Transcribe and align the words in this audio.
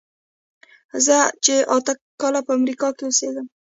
زه 1.05 1.17
چې 1.45 1.53
اته 1.75 1.93
کاله 2.21 2.39
په 2.45 2.51
امریکا 2.59 2.87
کې 2.95 3.03
اوسېږم. 3.05 3.47